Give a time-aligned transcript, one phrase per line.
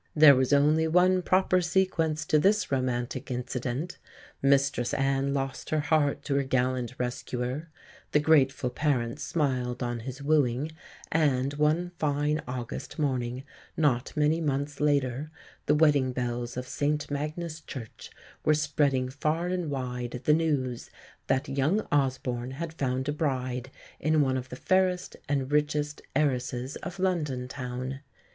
[0.15, 3.99] There was only one proper sequence to this romantic incident;
[4.41, 7.69] Mistress Anne lost her heart to her gallant rescuer,
[8.11, 10.71] the grateful parents smiled on his wooing,
[11.11, 13.43] and one fine August morning,
[13.77, 15.29] not many months later,
[15.67, 18.09] the wedding bells of St Magnus Church
[18.43, 20.89] were spreading far and wide the news
[21.27, 26.75] that young Osborne had found a bride in one of the fairest and richest heiresses
[26.77, 27.99] of London town.